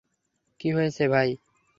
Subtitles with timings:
[0.59, 1.29] কী হয়েছে ভাই?